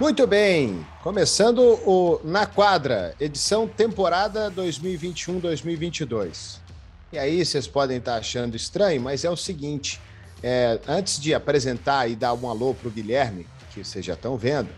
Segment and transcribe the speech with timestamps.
[0.00, 6.56] Muito bem, começando o Na Quadra, edição temporada 2021-2022.
[7.12, 10.00] E aí vocês podem estar achando estranho, mas é o seguinte:
[10.42, 14.38] é, antes de apresentar e dar um alô para o Guilherme, que vocês já estão
[14.38, 14.70] vendo,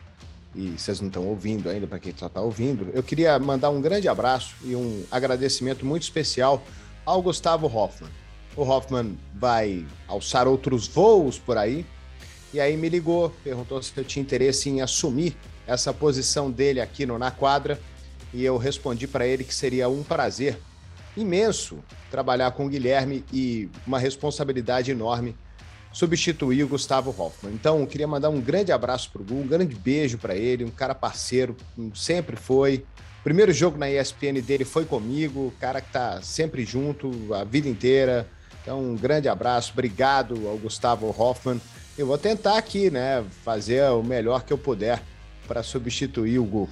[0.57, 3.81] e vocês não estão ouvindo ainda, para quem só está ouvindo, eu queria mandar um
[3.81, 6.61] grande abraço e um agradecimento muito especial
[7.07, 8.11] ao Gustavo Hoffman.
[8.57, 11.87] O Hoffman vai alçar outros voos por aí,
[12.53, 17.07] e aí me ligou, perguntou se eu tinha interesse em assumir essa posição dele aqui
[17.07, 17.81] no Na Quadra,
[18.33, 20.59] e eu respondi para ele que seria um prazer
[21.17, 21.79] imenso
[22.11, 25.37] trabalhar com o Guilherme e uma responsabilidade enorme
[25.93, 27.53] substituir o Gustavo Hoffman.
[27.53, 30.71] Então, queria mandar um grande abraço para o Gu, um grande beijo para ele, um
[30.71, 31.55] cara parceiro,
[31.95, 32.85] sempre foi.
[33.23, 38.27] Primeiro jogo na ESPN dele foi comigo, cara que está sempre junto a vida inteira.
[38.63, 41.61] Então, um grande abraço, obrigado ao Gustavo Hoffman.
[41.99, 45.03] Eu vou tentar aqui, né, fazer o melhor que eu puder
[45.49, 46.69] para substituir o Gu.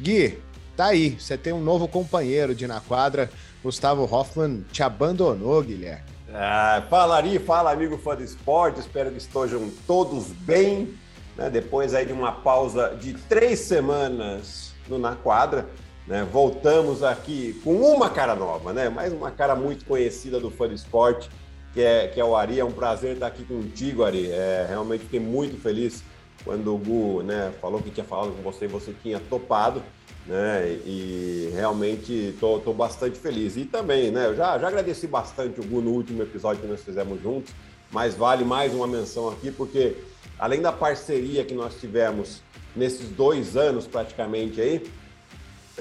[0.00, 0.38] Gui,
[0.76, 3.28] tá aí, você tem um novo companheiro de na quadra.
[3.62, 6.04] Gustavo Hoffman te abandonou, Guilherme.
[6.32, 10.94] Ah, fala Ari, fala amigo fã do esporte, espero que estejam todos bem.
[11.36, 11.50] Né?
[11.50, 15.68] Depois aí de uma pausa de três semanas no Na Quadra,
[16.06, 16.26] né?
[16.30, 18.88] voltamos aqui com uma cara nova, né?
[18.88, 21.30] mais uma cara muito conhecida do fã do esporte,
[21.72, 22.60] que é, que é o Ari.
[22.60, 24.30] É um prazer estar aqui contigo, Ari.
[24.30, 26.02] É, realmente fiquei muito feliz
[26.44, 29.82] quando o Gu né, falou que tinha falado com você e você tinha topado
[30.26, 30.78] né?
[30.86, 33.56] E realmente estou bastante feliz.
[33.56, 34.26] E também, né?
[34.26, 37.52] Eu já, já agradeci bastante o Gu no último episódio que nós fizemos juntos,
[37.90, 39.96] mas vale mais uma menção aqui, porque
[40.38, 42.42] além da parceria que nós tivemos
[42.74, 44.82] nesses dois anos praticamente aí,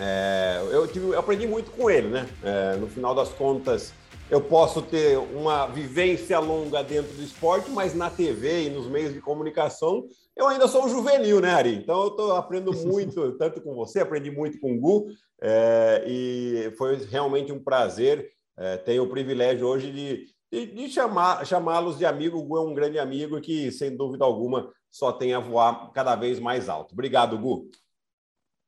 [0.02, 2.28] é, eu, tive, eu, aprendi muito com ele, né?
[2.44, 3.94] É, no final das contas,
[4.32, 9.14] eu posso ter uma vivência longa dentro do esporte, mas na TV e nos meios
[9.14, 11.76] de comunicação eu ainda sou um juvenil, né, Ari?
[11.76, 15.08] Então eu tô, aprendo muito, tanto com você, aprendi muito com o Gu,
[15.40, 18.32] é, e foi realmente um prazer.
[18.58, 22.40] É, tenho o privilégio hoje de, de, de chamar, chamá-los de amigo.
[22.40, 26.16] O Gu é um grande amigo que, sem dúvida alguma, só tem a voar cada
[26.16, 26.94] vez mais alto.
[26.94, 27.70] Obrigado, Gu.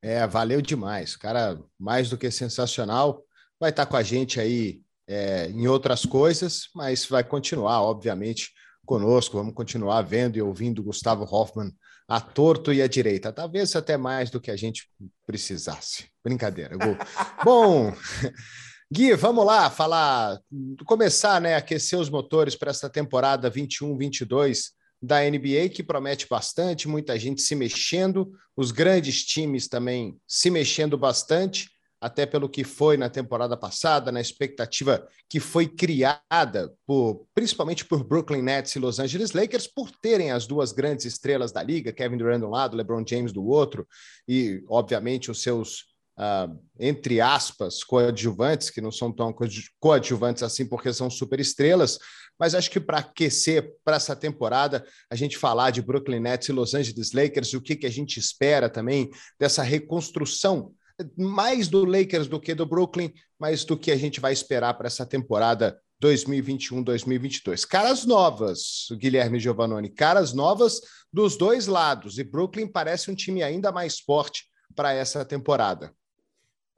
[0.03, 1.15] É, valeu demais.
[1.15, 3.23] Cara, mais do que sensacional.
[3.57, 8.51] Vai estar com a gente aí é, em outras coisas, mas vai continuar, obviamente,
[8.85, 9.37] conosco.
[9.37, 11.71] Vamos continuar vendo e ouvindo Gustavo Hoffman
[12.05, 14.89] a torto e à direita, talvez até mais do que a gente
[15.25, 16.09] precisasse.
[16.21, 16.97] Brincadeira, Gu.
[17.45, 17.95] Bom,
[18.91, 20.37] Gui, vamos lá falar,
[20.85, 24.73] começar, né, aquecer os motores para essa temporada 21-22
[25.05, 30.97] da NBA, que promete bastante, muita gente se mexendo, os grandes times também se mexendo
[30.97, 31.69] bastante
[31.99, 38.03] até pelo que foi na temporada passada, na expectativa que foi criada por, principalmente por
[38.03, 42.17] Brooklyn Nets e Los Angeles Lakers, por terem as duas grandes estrelas da liga, Kevin
[42.17, 43.85] Durant de um lado, LeBron James do outro,
[44.25, 49.35] e obviamente os seus Uh, entre aspas, coadjuvantes, que não são tão
[49.79, 51.97] coadjuvantes assim porque são super estrelas,
[52.39, 56.51] mas acho que para aquecer para essa temporada, a gente falar de Brooklyn Nets e
[56.51, 60.73] Los Angeles Lakers, o que, que a gente espera também dessa reconstrução
[61.17, 64.87] mais do Lakers do que do Brooklyn, mas do que a gente vai esperar para
[64.87, 67.65] essa temporada 2021-2022.
[67.65, 73.71] Caras novas, Guilherme Giovannoni, caras novas dos dois lados, e Brooklyn parece um time ainda
[73.71, 74.45] mais forte
[74.75, 75.93] para essa temporada.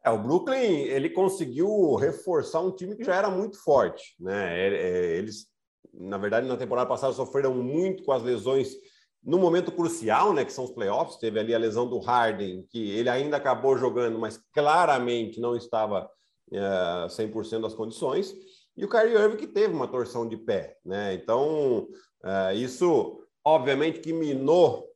[0.05, 4.55] É, o Brooklyn ele conseguiu reforçar um time que já era muito forte, né?
[4.55, 5.47] É, é, eles,
[5.91, 8.75] na verdade, na temporada passada sofreram muito com as lesões
[9.23, 12.91] no momento crucial, né, que são os playoffs, teve ali a lesão do Harden, que
[12.91, 16.07] ele ainda acabou jogando, mas claramente não estava
[16.51, 18.35] uh, 100% das condições,
[18.77, 21.16] e o Kyrie Irving que teve uma torção de pé, né?
[21.16, 21.87] Então,
[22.23, 24.87] uh, isso obviamente que minou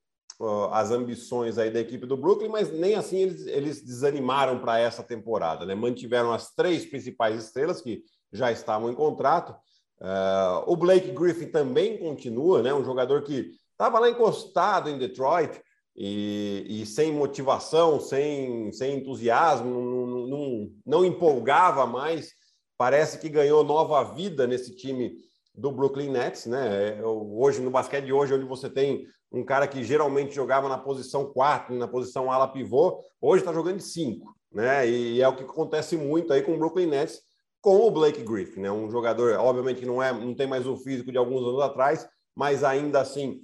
[0.72, 5.04] as ambições aí da equipe do Brooklyn, mas nem assim eles, eles desanimaram para essa
[5.04, 5.76] temporada, né?
[5.76, 9.52] Mantiveram as três principais estrelas que já estavam em contrato.
[10.00, 12.74] Uh, o Blake Griffin também continua, né?
[12.74, 15.62] Um jogador que Estava lá encostado em Detroit
[15.96, 22.34] e, e, sem motivação, sem, sem entusiasmo, não, não, não empolgava mais.
[22.78, 25.16] Parece que ganhou nova vida nesse time
[25.60, 27.00] do Brooklyn Nets, né?
[27.00, 30.78] É, hoje, no basquete de hoje, onde você tem um cara que geralmente jogava na
[30.78, 34.88] posição 4, na posição ala pivô, hoje está jogando de 5, né?
[34.88, 37.20] E é o que acontece muito aí com o Brooklyn Nets,
[37.62, 38.72] com o Blake Griffin, né?
[38.72, 42.08] Um jogador, obviamente, que não, é, não tem mais o físico de alguns anos atrás,
[42.34, 43.42] mas ainda assim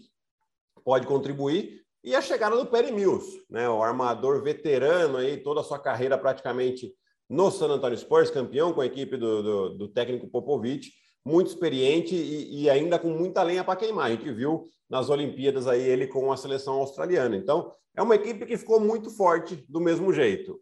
[0.86, 1.82] pode contribuir.
[2.02, 6.18] E a chegada do Perry Mills, né, o armador veterano aí, toda a sua carreira
[6.18, 6.94] praticamente
[7.28, 10.92] no San Antonio Spurs, campeão com a equipe do, do, do técnico Popovich.
[11.26, 14.06] Muito experiente e, e ainda com muita lenha para queimar.
[14.06, 17.36] A gente viu nas Olimpíadas aí ele com a seleção australiana.
[17.36, 20.62] Então, é uma equipe que ficou muito forte do mesmo jeito.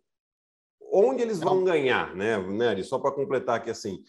[0.92, 2.84] Onde eles vão ganhar, né, Nery?
[2.84, 4.04] Só para completar aqui assim,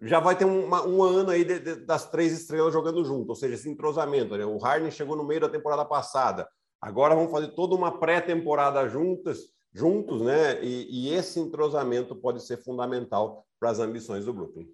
[0.00, 3.34] já vai ter uma, um ano aí de, de, das três estrelas jogando junto, ou
[3.34, 4.36] seja, esse entrosamento.
[4.36, 4.46] Né?
[4.46, 6.48] O Harden chegou no meio da temporada passada.
[6.80, 10.62] Agora vamos fazer toda uma pré-temporada juntas, juntos, né?
[10.64, 14.68] E, e, esse entrosamento pode ser fundamental para as ambições do Brooklyn.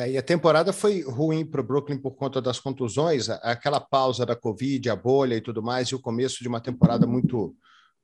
[0.00, 4.24] É, e a temporada foi ruim para o Brooklyn por conta das contusões, aquela pausa
[4.24, 7.54] da Covid, a bolha e tudo mais, e o começo de uma temporada muito.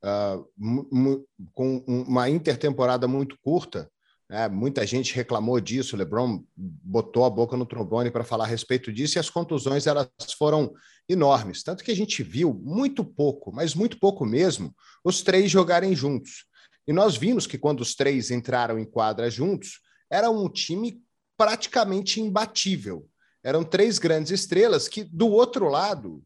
[0.04, 3.90] Uh, com uma intertemporada muito curta.
[4.28, 4.46] Né?
[4.46, 8.92] Muita gente reclamou disso, o LeBron botou a boca no trombone para falar a respeito
[8.92, 10.08] disso, e as contusões elas
[10.38, 10.72] foram
[11.08, 11.62] enormes.
[11.62, 14.72] Tanto que a gente viu muito pouco, mas muito pouco mesmo,
[15.02, 16.44] os três jogarem juntos.
[16.86, 21.02] E nós vimos que quando os três entraram em quadra juntos, era um time
[21.36, 23.06] praticamente imbatível.
[23.42, 26.22] Eram três grandes estrelas que, do outro lado,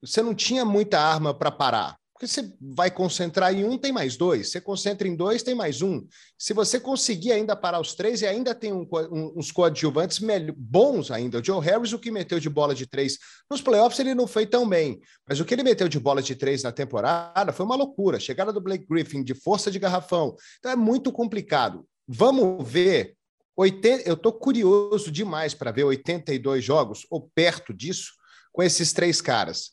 [0.00, 2.00] você não tinha muita arma para parar.
[2.20, 4.50] Porque você vai concentrar em um, tem mais dois.
[4.50, 6.06] Você concentra em dois, tem mais um.
[6.38, 10.20] Se você conseguir ainda parar os três, e ainda tem um, um, uns coadjuvantes
[10.54, 11.38] bons ainda.
[11.40, 13.16] O Joe Harris, o que meteu de bola de três
[13.50, 15.00] nos playoffs, ele não foi tão bem.
[15.26, 18.20] Mas o que ele meteu de bola de três na temporada foi uma loucura.
[18.20, 20.36] Chegada do Blake Griffin, de força de garrafão.
[20.58, 21.86] Então é muito complicado.
[22.06, 23.16] Vamos ver
[23.60, 28.12] 80, eu estou curioso demais para ver 82 jogos, ou perto disso,
[28.52, 29.72] com esses três caras.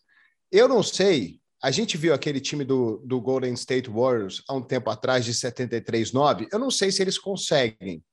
[0.51, 4.62] Eu não sei, a gente viu aquele time do, do Golden State Warriors há um
[4.62, 6.48] tempo atrás, de 73-9.
[6.51, 8.04] Eu não sei se eles conseguem,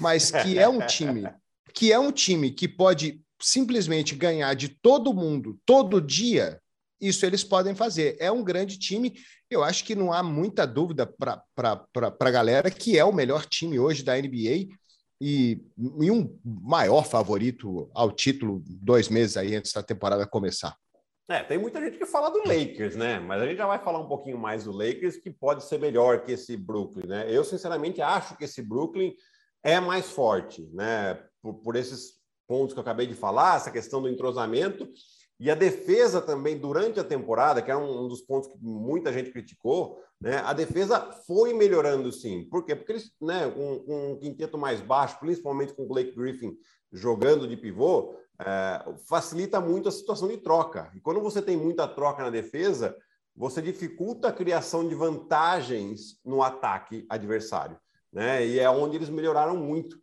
[0.00, 1.28] mas que é um time
[1.74, 6.58] que é um time que pode simplesmente ganhar de todo mundo todo dia.
[7.00, 8.16] Isso eles podem fazer.
[8.18, 9.14] É um grande time.
[9.48, 11.44] Eu acho que não há muita dúvida para
[12.02, 14.66] a galera que é o melhor time hoje da NBA
[15.20, 15.64] e,
[16.00, 20.76] e um maior favorito ao título dois meses aí antes da temporada começar.
[21.30, 23.20] É, tem muita gente que fala do Lakers, né?
[23.20, 26.22] Mas a gente já vai falar um pouquinho mais do Lakers, que pode ser melhor
[26.22, 27.26] que esse Brooklyn, né?
[27.28, 29.14] Eu, sinceramente, acho que esse Brooklyn
[29.62, 31.22] é mais forte, né?
[31.42, 32.14] Por, por esses
[32.46, 34.88] pontos que eu acabei de falar, essa questão do entrosamento
[35.40, 39.30] e a defesa também, durante a temporada, que é um dos pontos que muita gente
[39.30, 40.38] criticou, né?
[40.38, 42.48] A defesa foi melhorando sim.
[42.50, 42.74] Por quê?
[42.74, 46.56] Porque eles, né, um, um quinteto mais baixo, principalmente com o Blake Griffin
[46.92, 50.90] jogando de pivô, é, facilita muito a situação de troca.
[50.94, 52.96] E quando você tem muita troca na defesa,
[53.36, 57.78] você dificulta a criação de vantagens no ataque adversário.
[58.12, 58.44] Né?
[58.44, 59.96] E é onde eles melhoraram muito.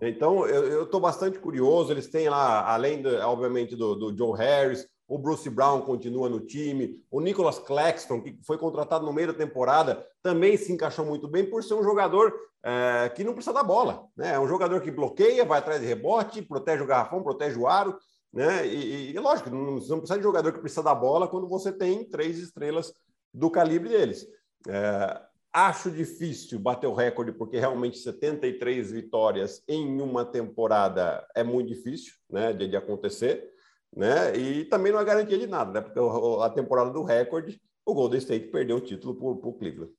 [0.00, 1.92] Então, eu estou bastante curioso.
[1.92, 6.40] Eles têm lá, além, de, obviamente, do, do Joe Harris, o Bruce Brown continua no
[6.40, 11.26] time, o Nicholas Claxton, que foi contratado no meio da temporada, também se encaixou muito
[11.26, 14.06] bem por ser um jogador é, que não precisa da bola.
[14.14, 14.34] Né?
[14.34, 17.98] É um jogador que bloqueia, vai atrás de rebote, protege o garrafão, protege o aro.
[18.30, 18.66] Né?
[18.66, 22.04] E, e lógico, não, não precisa de jogador que precisa da bola quando você tem
[22.04, 22.92] três estrelas
[23.32, 24.26] do calibre deles.
[24.68, 25.22] É,
[25.60, 32.12] Acho difícil bater o recorde, porque realmente 73 vitórias em uma temporada é muito difícil
[32.30, 33.50] né, de, de acontecer.
[33.92, 34.36] Né?
[34.36, 35.80] E também não é garantia de nada, né?
[35.80, 35.98] porque
[36.44, 39.92] a temporada do recorde, o Golden State perdeu o título para o Cleveland.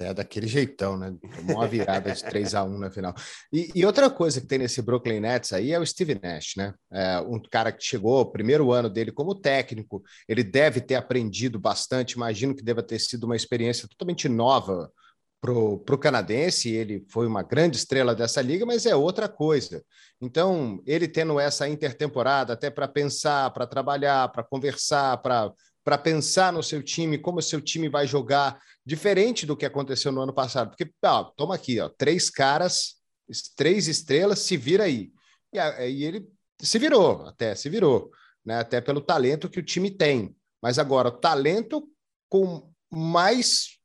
[0.00, 1.14] É, daquele jeitão, né?
[1.36, 3.14] Tomou uma virada de 3 a 1 na final.
[3.52, 6.72] E, e, outra coisa que tem nesse Brooklyn Nets aí é o Steve Nash, né?
[6.90, 12.12] É, um cara que chegou, primeiro ano dele como técnico, ele deve ter aprendido bastante,
[12.12, 14.90] imagino que deva ter sido uma experiência totalmente nova
[15.40, 19.82] para o canadense, ele foi uma grande estrela dessa liga, mas é outra coisa.
[20.20, 25.50] Então, ele tendo essa intertemporada até para pensar, para trabalhar, para conversar, para
[25.84, 30.12] para pensar no seu time, como o seu time vai jogar, diferente do que aconteceu
[30.12, 30.70] no ano passado.
[30.70, 32.96] Porque, ó, toma aqui, ó, três caras,
[33.56, 35.10] três estrelas, se vira aí.
[35.52, 36.28] E, e ele
[36.60, 38.10] se virou, até se virou,
[38.44, 38.58] né?
[38.58, 40.34] Até pelo talento que o time tem.
[40.62, 41.88] Mas agora, o talento
[42.28, 43.79] com mais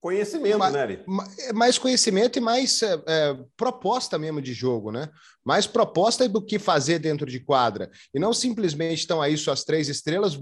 [0.00, 1.04] Conhecimento, mais, né, Ari?
[1.40, 5.10] É mais conhecimento e mais é, é, proposta mesmo de jogo, né?
[5.44, 7.90] Mais proposta do que fazer dentro de quadra.
[8.14, 10.40] E não simplesmente estão aí suas três estrelas,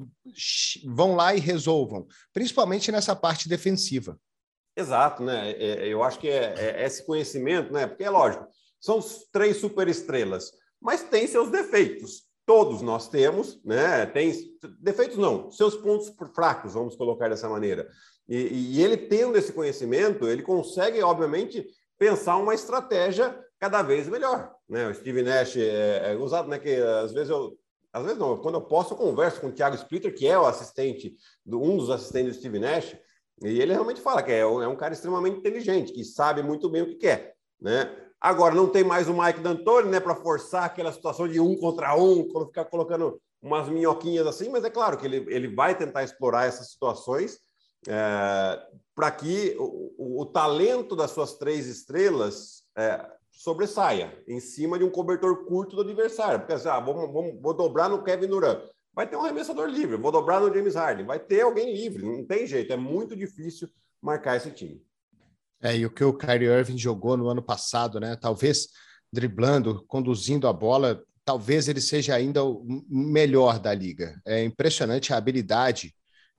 [0.86, 4.16] vão lá e resolvam, principalmente nessa parte defensiva.
[4.76, 5.50] Exato, né?
[5.50, 7.88] É, é eu acho que é, é, esse conhecimento, né?
[7.88, 8.46] Porque é lógico,
[8.80, 9.00] são
[9.32, 12.28] três superestrelas, mas tem seus defeitos.
[12.46, 14.06] Todos nós temos, né?
[14.06, 14.32] Tem
[14.80, 17.88] defeitos não, seus pontos fracos, vamos colocar dessa maneira.
[18.28, 21.66] E, e ele tendo esse conhecimento, ele consegue, obviamente,
[21.98, 24.54] pensar uma estratégia cada vez melhor.
[24.68, 24.88] Né?
[24.88, 26.58] O Steve Nash é, é usado, né?
[26.58, 27.56] Que às vezes eu.
[27.90, 30.44] Às vezes não, quando eu posso, eu converso com o Thiago Splitter, que é o
[30.44, 32.94] assistente, do, um dos assistentes do Steve Nash,
[33.42, 36.68] e ele realmente fala que é um, é um cara extremamente inteligente, que sabe muito
[36.68, 37.34] bem o que quer.
[37.58, 37.90] Né?
[38.20, 41.96] Agora, não tem mais o Mike D'Antoni, né, para forçar aquela situação de um contra
[41.96, 46.46] um, ficar colocando umas minhoquinhas assim, mas é claro que ele, ele vai tentar explorar
[46.46, 47.38] essas situações
[47.86, 48.62] é,
[48.94, 54.84] para que o, o, o, talento das suas três estrelas é, sobressaia em cima de
[54.84, 56.40] um cobertor curto do adversário.
[56.40, 58.60] Porque assim, ah, vou dobrar no Kevin Durant.
[58.92, 62.26] Vai ter um arremessador livre, vou dobrar no James Harden, vai ter alguém livre, não
[62.26, 63.68] tem jeito, é muito difícil
[64.02, 64.82] marcar esse time.
[65.60, 68.16] É, e o que o Kyrie Irving jogou no ano passado, né?
[68.16, 68.68] Talvez
[69.12, 74.20] driblando, conduzindo a bola, talvez ele seja ainda o melhor da liga.
[74.26, 75.94] É impressionante a habilidade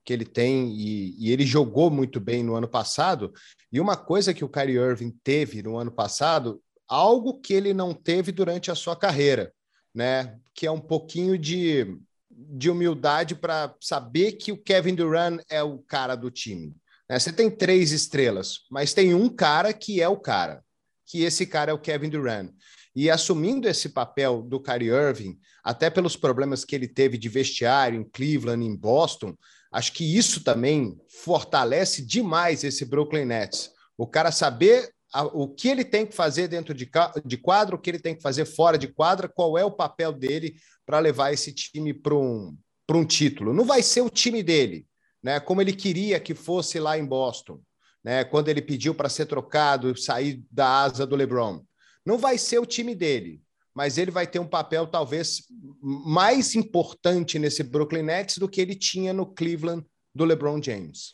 [0.09, 3.31] que ele tem e, e, ele jogou muito bem no ano passado.
[3.71, 7.93] E uma coisa que o Kyrie Irving teve no ano passado, algo que ele não
[7.93, 9.53] teve durante a sua carreira,
[9.93, 10.39] né?
[10.55, 11.95] Que é um pouquinho de,
[12.27, 16.75] de humildade para saber que o Kevin Durant é o cara do time.
[17.07, 17.19] Né?
[17.19, 20.63] Você tem três estrelas, mas tem um cara que é o cara,
[21.05, 22.49] que esse cara é o Kevin Durant.
[22.95, 28.01] E assumindo esse papel do Kyrie Irving, até pelos problemas que ele teve de vestiário
[28.01, 29.35] em Cleveland, em Boston,
[29.71, 33.71] acho que isso também fortalece demais esse Brooklyn Nets.
[33.97, 34.89] O cara saber
[35.33, 36.89] o que ele tem que fazer dentro de,
[37.25, 40.13] de quadro, o que ele tem que fazer fora de quadra, qual é o papel
[40.13, 42.55] dele para levar esse time para um,
[42.91, 43.53] um título.
[43.53, 44.85] Não vai ser o time dele,
[45.21, 45.39] né?
[45.39, 47.59] Como ele queria que fosse lá em Boston,
[48.03, 48.23] né?
[48.23, 51.63] Quando ele pediu para ser trocado, sair da asa do LeBron.
[52.05, 53.41] Não vai ser o time dele,
[53.79, 55.43] mas ele vai ter um papel talvez
[55.81, 61.13] mais importante nesse Brooklyn Nets do que ele tinha no Cleveland do LeBron James.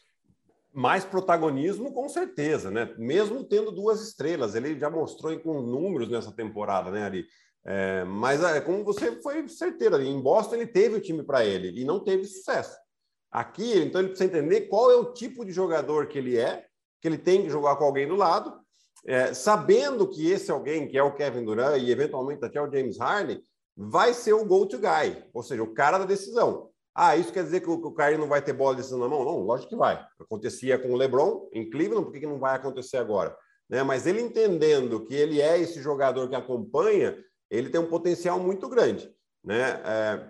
[0.73, 2.91] Mais protagonismo, com certeza, né?
[2.97, 7.27] Mesmo tendo duas estrelas, ele já mostrou com números nessa temporada, né, Ari?
[7.63, 11.45] É, mas é, como você foi certeiro ali, em Boston ele teve o time para
[11.45, 12.75] ele e não teve sucesso.
[13.29, 16.65] Aqui, então, ele precisa entender qual é o tipo de jogador que ele é,
[16.99, 18.59] que ele tem que jogar com alguém do lado,
[19.05, 22.97] é, sabendo que esse alguém, que é o Kevin Durant e eventualmente até o James
[22.97, 23.41] Harden,
[23.75, 26.69] vai ser o go-to guy, ou seja, o cara da decisão.
[26.93, 28.99] Ah, isso quer dizer que o, que o Kyrie não vai ter bola de decisão
[28.99, 29.25] na mão?
[29.25, 30.01] Não, lógico que vai.
[30.19, 33.35] Acontecia com o LeBron em Cleveland, por que, que não vai acontecer agora?
[33.69, 33.83] Né?
[33.83, 37.17] Mas ele entendendo que ele é esse jogador que acompanha,
[37.49, 39.13] ele tem um potencial muito grande.
[39.43, 39.81] Né?
[39.83, 40.29] É,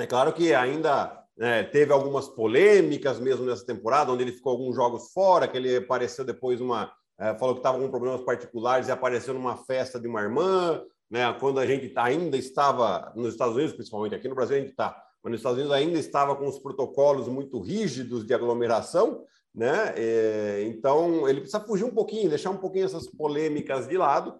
[0.00, 4.74] é claro que ainda é, teve algumas polêmicas mesmo nessa temporada, onde ele ficou alguns
[4.74, 6.92] jogos fora, que ele apareceu depois uma.
[7.22, 11.32] É, falou que estava com problemas particulares e apareceu numa festa de uma irmã, né?
[11.38, 15.00] Quando a gente ainda estava nos Estados Unidos, principalmente aqui no Brasil, a gente está,
[15.22, 19.24] mas nos Estados Unidos ainda estava com os protocolos muito rígidos de aglomeração,
[19.54, 19.94] né?
[19.96, 24.34] É, então ele precisa fugir um pouquinho, deixar um pouquinho essas polêmicas de lado,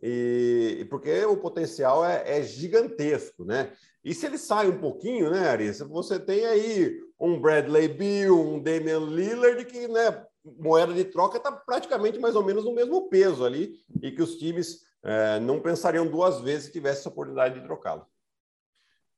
[0.00, 3.72] e, porque o potencial é, é gigantesco, né?
[4.04, 5.84] E se ele sai um pouquinho, né, Arissa?
[5.86, 11.52] Você tem aí um Bradley Bill, um Damian Lillard, que, né, moeda de troca está
[11.52, 16.06] praticamente mais ou menos no mesmo peso ali, e que os times é, não pensariam
[16.06, 18.06] duas vezes se tivesse essa oportunidade de trocá-lo.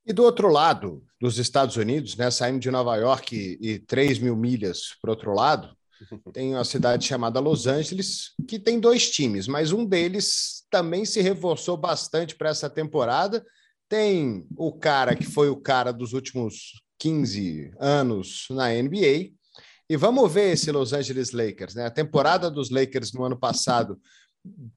[0.05, 4.19] E do outro lado dos Estados Unidos, né, saindo de Nova York e, e 3
[4.19, 5.75] mil milhas para o outro lado,
[6.33, 11.21] tem uma cidade chamada Los Angeles, que tem dois times, mas um deles também se
[11.21, 13.45] reforçou bastante para essa temporada
[13.91, 19.33] tem o cara que foi o cara dos últimos 15 anos na NBA.
[19.91, 21.85] E vamos ver esse Los Angeles Lakers, né?
[21.85, 23.99] A temporada dos Lakers no ano passado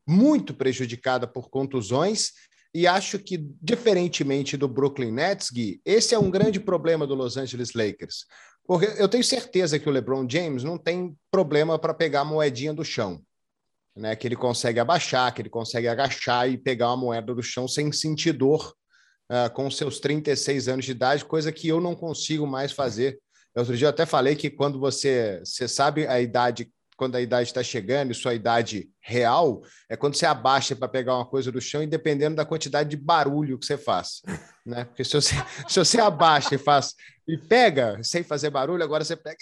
[0.04, 2.32] muito prejudicada por contusões
[2.74, 7.36] e acho que diferentemente do Brooklyn Nets, Gui, esse é um grande problema do Los
[7.36, 8.26] Angeles Lakers.
[8.66, 12.74] Porque eu tenho certeza que o LeBron James não tem problema para pegar a moedinha
[12.74, 13.22] do chão.
[13.96, 17.68] Né, que ele consegue abaixar, que ele consegue agachar e pegar uma moeda do chão
[17.68, 18.74] sem sentir dor
[19.30, 23.16] uh, com seus 36 anos de idade, coisa que eu não consigo mais fazer.
[23.54, 27.48] Outro dia eu até falei que quando você, você sabe a idade, quando a idade
[27.48, 31.60] está chegando, e sua idade real, é quando você abaixa para pegar uma coisa do
[31.60, 34.22] chão e dependendo da quantidade de barulho que você faz.
[34.66, 34.86] Né?
[34.86, 35.34] Porque se você,
[35.68, 36.94] se você abaixa e faz
[37.28, 39.36] e pega sem fazer barulho, agora você pega.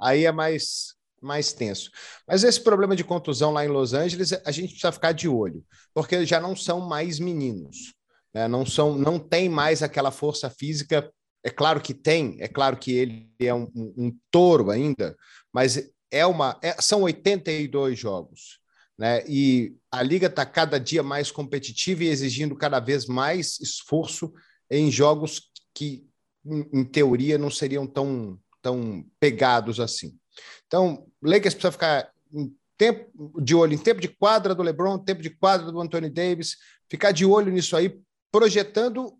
[0.00, 1.90] Aí é mais mais tenso.
[2.26, 5.64] Mas esse problema de contusão lá em Los Angeles, a gente precisa ficar de olho,
[5.92, 7.94] porque já não são mais meninos,
[8.32, 8.46] né?
[8.48, 11.10] não são, não tem mais aquela força física.
[11.42, 15.16] É claro que tem, é claro que ele é um, um, um touro ainda,
[15.52, 18.58] mas é uma, é, são 82 jogos.
[18.98, 19.24] Né?
[19.28, 24.32] E a liga está cada dia mais competitiva e exigindo cada vez mais esforço
[24.68, 26.04] em jogos que,
[26.44, 30.18] em, em teoria, não seriam tão, tão pegados assim.
[30.66, 35.20] Então, Lakers precisa ficar em tempo de olho em tempo de quadra do LeBron, tempo
[35.20, 36.56] de quadra do Anthony Davis,
[36.88, 39.18] ficar de olho nisso aí, projetando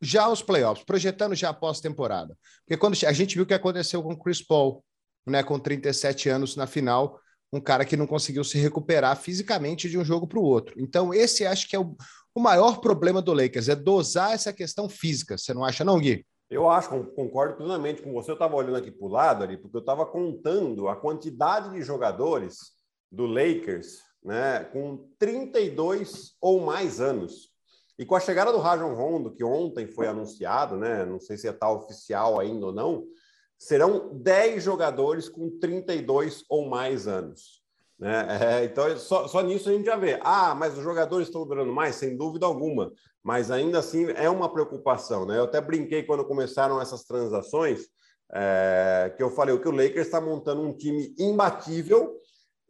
[0.00, 2.36] já os playoffs, projetando já a pós-temporada.
[2.64, 4.84] Porque quando a gente viu o que aconteceu com o Chris Paul,
[5.26, 7.20] né, com 37 anos na final,
[7.52, 10.74] um cara que não conseguiu se recuperar fisicamente de um jogo para o outro.
[10.78, 11.96] Então, esse acho que é o,
[12.34, 15.36] o maior problema do Lakers, é dosar essa questão física.
[15.36, 16.24] Você não acha, não, Gui?
[16.50, 18.30] Eu acho, concordo plenamente com você.
[18.30, 21.82] Eu estava olhando aqui para o lado ali, porque eu estava contando a quantidade de
[21.82, 22.72] jogadores
[23.10, 27.47] do Lakers né, com 32 ou mais anos.
[27.98, 31.48] E com a chegada do Rajon Rondo, que ontem foi anunciado, né, não sei se
[31.48, 33.04] está oficial ainda ou não,
[33.58, 37.58] serão 10 jogadores com 32 ou mais anos.
[37.98, 38.26] Né?
[38.40, 40.20] É, então, só, só nisso a gente já vê.
[40.22, 41.96] Ah, mas os jogadores estão durando mais?
[41.96, 42.92] Sem dúvida alguma.
[43.22, 45.26] Mas ainda assim é uma preocupação.
[45.26, 45.36] Né?
[45.36, 47.88] Eu até brinquei quando começaram essas transações,
[48.32, 52.16] é, que eu falei que o Lakers está montando um time imbatível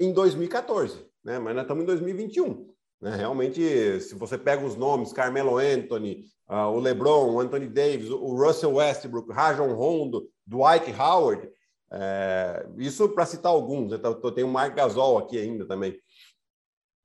[0.01, 1.39] em 2014, né?
[1.39, 2.78] mas nós estamos em 2021.
[3.01, 3.17] Né?
[3.17, 8.37] Realmente, se você pega os nomes, Carmelo Anthony, uh, o LeBron, o Anthony Davis, o
[8.37, 11.49] Russell Westbrook, Rajon Rondo, Dwight Howard,
[11.91, 15.99] é, isso para citar alguns, eu, eu tenho o Mark Gasol aqui ainda também.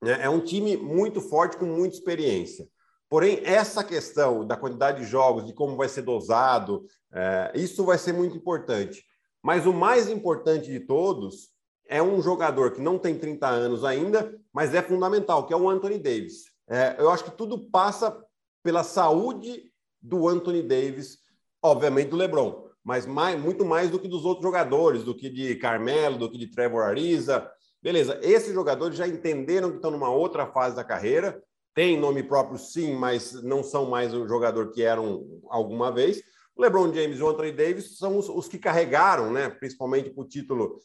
[0.04, 2.68] É, é um time muito forte, com muita experiência.
[3.08, 7.96] Porém, essa questão da quantidade de jogos, de como vai ser dosado, é, isso vai
[7.96, 9.04] ser muito importante.
[9.42, 11.53] Mas o mais importante de todos
[11.86, 15.68] é um jogador que não tem 30 anos ainda, mas é fundamental, que é o
[15.68, 16.44] Anthony Davis.
[16.68, 18.16] É, eu acho que tudo passa
[18.62, 21.18] pela saúde do Anthony Davis,
[21.62, 25.56] obviamente do LeBron, mas mais, muito mais do que dos outros jogadores, do que de
[25.56, 27.50] Carmelo, do que de Trevor Ariza.
[27.82, 31.42] Beleza, esses jogadores já entenderam que estão numa outra fase da carreira,
[31.74, 36.22] tem nome próprio sim, mas não são mais o jogador que eram alguma vez.
[36.56, 40.22] O LeBron James e o Anthony Davis são os, os que carregaram, né, principalmente para
[40.22, 40.78] o título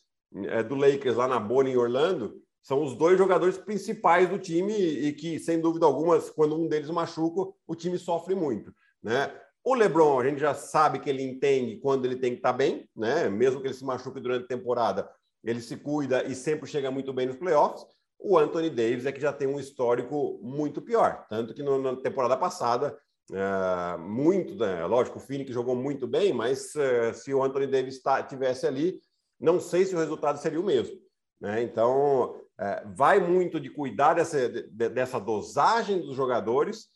[0.45, 4.73] é, do Lakers lá na bolha em Orlando, são os dois jogadores principais do time
[4.73, 8.73] e que, sem dúvida alguma, quando um deles machuca, o time sofre muito.
[9.01, 9.33] Né?
[9.63, 12.87] O LeBron, a gente já sabe que ele entende quando ele tem que estar bem,
[12.95, 13.29] né?
[13.29, 15.09] mesmo que ele se machuque durante a temporada,
[15.43, 17.85] ele se cuida e sempre chega muito bem nos playoffs.
[18.19, 22.35] O Anthony Davis é que já tem um histórico muito pior, tanto que na temporada
[22.35, 22.97] passada,
[23.31, 24.85] é, muito, né?
[24.85, 28.99] lógico, o Phoenix jogou muito bem, mas é, se o Anthony Davis tá, tivesse ali,
[29.39, 30.97] não sei se o resultado seria o mesmo.
[31.39, 31.63] Né?
[31.63, 36.87] Então, é, vai muito de cuidar dessa, de, dessa dosagem dos jogadores,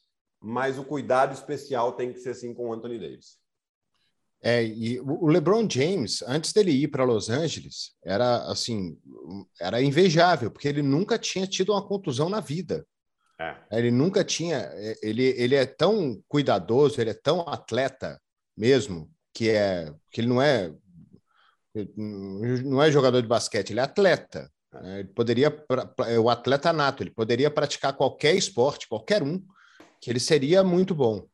[0.42, 3.42] mas o cuidado especial tem que ser assim com o Anthony Davis.
[4.46, 9.00] É, e o LeBron James, antes dele ir para Los Angeles, era assim,
[9.58, 12.86] era invejável, porque ele nunca tinha tido uma contusão na vida.
[13.40, 13.56] É.
[13.72, 18.22] Ele nunca tinha, é, ele, ele é tão cuidadoso, ele é tão atleta
[18.56, 20.74] mesmo, que é que ele não é
[21.96, 24.50] não é jogador de basquete, ele é atleta.
[24.72, 25.00] Né?
[25.00, 25.66] Ele poderia,
[26.08, 29.44] é o atleta nato, ele poderia praticar qualquer esporte, qualquer um,
[30.00, 31.26] que ele seria muito bom.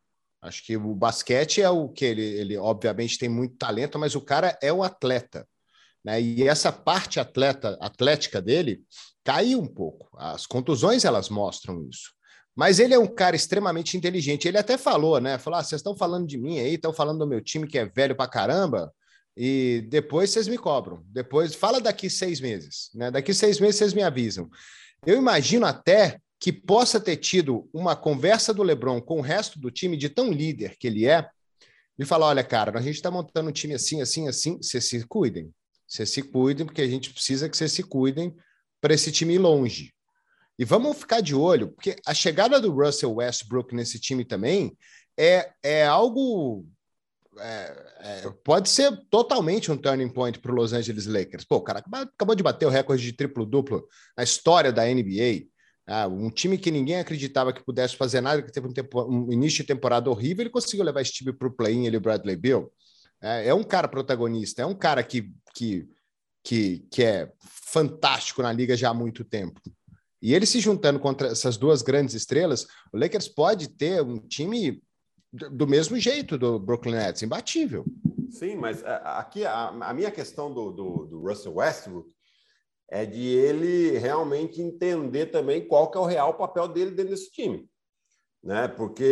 [0.42, 4.22] Acho que o basquete é o que ele, ele obviamente tem muito talento, mas o
[4.22, 5.46] cara é o atleta.
[6.04, 6.22] Né?
[6.22, 8.82] E essa parte atleta, atlética dele
[9.24, 10.10] caiu um pouco.
[10.18, 12.14] As contusões elas mostram isso.
[12.56, 14.48] Mas ele é um cara extremamente inteligente.
[14.48, 15.38] Ele até falou, né?
[15.38, 17.86] Falou: ah, vocês estão falando de mim aí, estão falando do meu time que é
[17.86, 18.94] velho pra caramba
[19.42, 21.02] e depois vocês me cobram.
[21.06, 23.10] Depois, fala daqui seis meses, né?
[23.10, 24.50] Daqui seis meses vocês me avisam.
[25.06, 29.72] Eu imagino até que possa ter tido uma conversa do LeBron com o resto do
[29.72, 31.26] time, de tão líder que ele é,
[31.98, 35.08] e falar: olha, cara, a gente está montando um time assim, assim, assim, vocês se
[35.08, 35.50] cuidem.
[35.88, 38.36] Vocês se cuidem, porque a gente precisa que vocês se cuidem
[38.82, 39.94] para esse time ir longe.
[40.60, 44.78] E vamos ficar de olho, porque a chegada do Russell Westbrook nesse time também
[45.18, 46.66] é, é algo
[47.42, 51.46] é, é, pode ser totalmente um turning point para o Los Angeles Lakers.
[51.46, 55.48] Pô, o cara acabou de bater o recorde de triplo-duplo na história da NBA.
[55.88, 59.32] Ah, um time que ninguém acreditava que pudesse fazer nada, que teve um, tempo, um
[59.32, 62.72] início de temporada horrível, ele conseguiu levar esse time para o play-in, ele Bradley Bill.
[63.22, 65.90] É, é, um cara protagonista, é um cara que, que,
[66.44, 69.60] que, que é fantástico na liga já há muito tempo.
[70.22, 74.82] E ele se juntando contra essas duas grandes estrelas, o Lakers pode ter um time
[75.32, 77.86] do mesmo jeito do Brooklyn Nets, imbatível.
[78.32, 82.10] Sim, mas é, aqui a, a minha questão do, do, do, Russell Westbrook
[82.90, 87.32] é de ele realmente entender também qual que é o real papel dele dentro desse
[87.32, 87.70] time.
[88.44, 88.68] Né?
[88.68, 89.04] Porque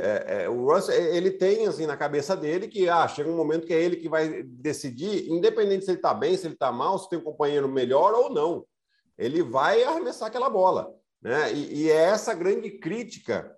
[0.00, 3.66] é, é, o Russell, ele tem assim na cabeça dele que ah, chega um momento
[3.66, 6.98] que é ele que vai decidir, independente se ele está bem, se ele está mal,
[6.98, 8.64] se tem um companheiro melhor ou não.
[9.18, 10.94] Ele vai arremessar aquela bola.
[11.20, 11.52] Né?
[11.52, 13.57] E, e é essa grande crítica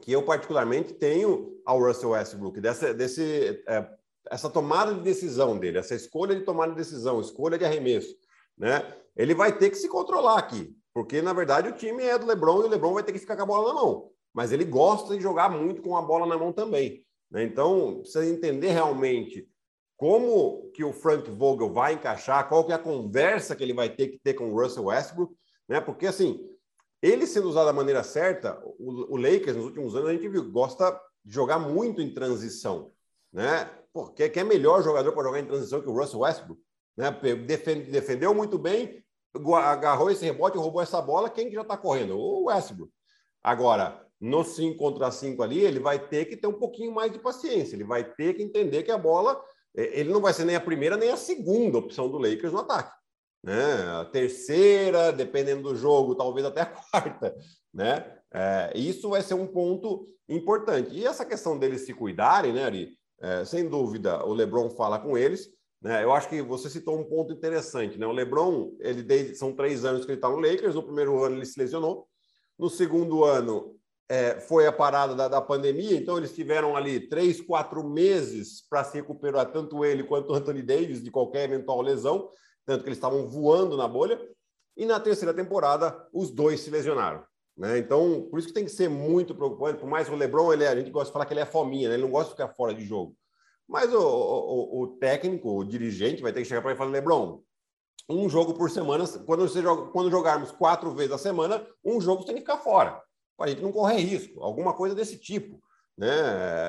[0.00, 3.88] que eu particularmente tenho ao Russell Westbrook, dessa, desse, é,
[4.30, 8.14] essa tomada de decisão dele, essa escolha de tomada de decisão, escolha de arremesso,
[8.56, 8.96] né?
[9.16, 12.62] Ele vai ter que se controlar aqui, porque na verdade o time é do LeBron
[12.62, 15.16] e o LeBron vai ter que ficar com a bola na mão, mas ele gosta
[15.16, 17.44] de jogar muito com a bola na mão também, né?
[17.44, 19.48] Então precisa entender realmente
[19.96, 23.88] como que o Frank Vogel vai encaixar, qual que é a conversa que ele vai
[23.88, 25.32] ter que ter com o Russell Westbrook,
[25.68, 25.80] né?
[25.80, 26.40] Porque assim,
[27.02, 30.50] ele sendo usado da maneira certa, o, o Lakers nos últimos anos a gente viu
[30.50, 32.92] gosta de jogar muito em transição,
[33.32, 33.68] né?
[33.92, 36.60] Pô, quer, quer melhor jogador para jogar em transição que o Russell Westbrook,
[36.96, 37.10] né?
[37.44, 39.02] Defende, defendeu muito bem,
[39.64, 42.16] agarrou esse rebote, roubou essa bola, quem que já está correndo?
[42.16, 42.92] O Westbrook.
[43.42, 47.18] Agora, no 5 contra 5 ali, ele vai ter que ter um pouquinho mais de
[47.18, 49.42] paciência, ele vai ter que entender que a bola,
[49.76, 52.60] é, ele não vai ser nem a primeira nem a segunda opção do Lakers no
[52.60, 53.01] ataque.
[53.42, 53.54] Né?
[54.00, 57.36] A terceira, dependendo do jogo, talvez até a quarta.
[57.72, 58.04] Né?
[58.32, 60.94] É, isso vai ser um ponto importante.
[60.94, 62.98] E essa questão deles se cuidarem, né, Ari?
[63.20, 65.48] É, sem dúvida, o LeBron fala com eles.
[65.80, 66.02] Né?
[66.02, 67.98] Eu acho que você citou um ponto interessante.
[67.98, 68.06] Né?
[68.06, 70.74] O LeBron, ele desde, são três anos que ele está no Lakers.
[70.74, 72.06] No primeiro ano ele se lesionou.
[72.58, 73.76] No segundo ano
[74.08, 78.84] é, foi a parada da, da, pandemia, então eles tiveram ali três, quatro meses para
[78.84, 82.28] se recuperar, tanto ele quanto o Anthony Davis, de qualquer eventual lesão,
[82.64, 84.20] tanto que eles estavam voando na bolha.
[84.76, 87.24] E na terceira temporada, os dois se lesionaram.
[87.56, 87.78] Né?
[87.78, 89.80] Então, por isso que tem que ser muito preocupante.
[89.80, 91.88] Por mais o LeBron, ele é, a gente gosta de falar que ele é fominha,
[91.88, 91.94] né?
[91.94, 93.14] ele não gosta de ficar fora de jogo.
[93.68, 96.90] Mas o, o, o técnico, o dirigente, vai ter que chegar para ele e falar:
[96.90, 97.42] LeBron,
[98.08, 102.24] um jogo por semana, quando, você joga, quando jogarmos quatro vezes a semana, um jogo
[102.24, 103.00] tem que ficar fora,
[103.36, 105.60] para a gente não correr risco, alguma coisa desse tipo.
[105.96, 106.10] Né?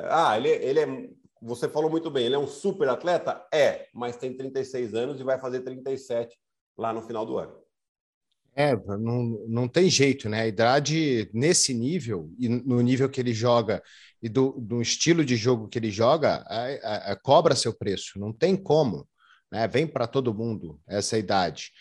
[0.10, 1.10] Ah, ele, ele é.
[1.44, 3.46] Você falou muito bem, ele é um super atleta?
[3.54, 6.38] É, mas tem 36 anos e vai fazer 37
[6.78, 7.54] lá no final do ano.
[8.56, 10.42] É, não, não tem jeito, né?
[10.42, 13.82] A idade nesse nível, e no nível que ele joga,
[14.22, 18.20] e do, do estilo de jogo que ele joga, a, a, a cobra seu preço,
[18.20, 19.08] não tem como,
[19.52, 19.68] né?
[19.68, 21.72] Vem para todo mundo essa idade.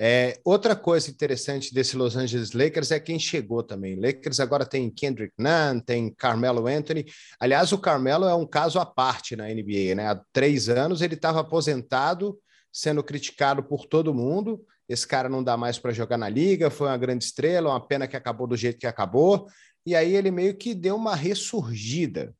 [0.00, 3.96] É, outra coisa interessante desse Los Angeles Lakers é quem chegou também.
[3.96, 7.04] Lakers agora tem Kendrick Nunn, tem Carmelo Anthony.
[7.40, 10.06] Aliás, o Carmelo é um caso à parte na NBA, né?
[10.06, 12.38] Há três anos ele estava aposentado,
[12.72, 16.88] sendo criticado por todo mundo esse cara não dá mais para jogar na liga, foi
[16.88, 19.46] uma grande estrela, uma pena que acabou do jeito que acabou.
[19.84, 22.34] E aí ele meio que deu uma ressurgida.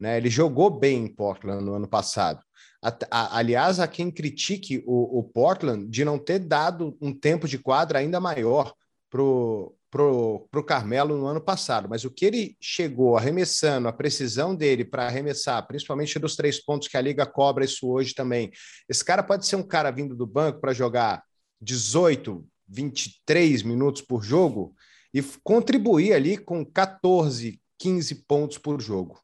[0.00, 0.16] Né?
[0.16, 2.42] Ele jogou bem em Portland no ano passado.
[2.82, 7.46] A, a, aliás, a quem critique o, o, Portland de não ter dado um tempo
[7.46, 8.74] de quadra ainda maior
[9.08, 9.22] para
[9.92, 11.88] pro, pro Carmelo no ano passado.
[11.88, 16.88] Mas o que ele chegou arremessando, a precisão dele para arremessar, principalmente dos três pontos
[16.88, 18.50] que a liga cobra isso hoje também.
[18.88, 21.22] Esse cara pode ser um cara vindo do banco para jogar
[21.60, 24.74] 18, 23 minutos por jogo
[25.12, 29.20] e contribuir ali com 14, 15 pontos por jogo.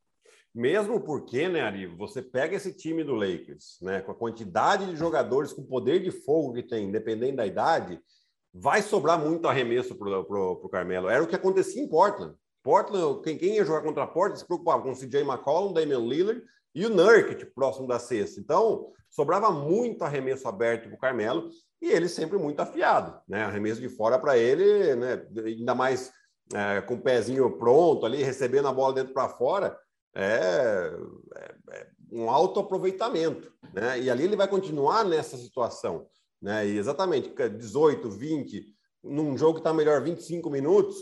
[0.55, 4.97] Mesmo porque, né, Ari, você pega esse time do Lakers, né, com a quantidade de
[4.97, 8.01] jogadores com poder de fogo que tem, dependendo da idade,
[8.53, 11.09] vai sobrar muito arremesso para o Carmelo.
[11.09, 12.35] Era o que acontecia em Portland.
[12.63, 16.01] Portland, quem, quem ia jogar contra a Portland se preocupava com o CJ McCollum, Damian
[16.01, 16.43] Lillard
[16.75, 18.41] e o Nurkic próximo da cesta.
[18.41, 23.45] Então, sobrava muito arremesso aberto para o Carmelo e ele sempre muito afiado, né?
[23.45, 25.27] Arremesso de fora para ele, né?
[25.45, 26.13] Ainda mais
[26.55, 29.79] é, com o pezinho pronto ali, recebendo a bola dentro para fora,
[30.15, 30.93] é,
[31.37, 34.01] é, é, um alto aproveitamento, né?
[34.01, 36.07] E ali ele vai continuar nessa situação,
[36.41, 36.67] né?
[36.67, 38.67] E exatamente 18, 20,
[39.03, 40.97] num jogo que está melhor 25 minutos,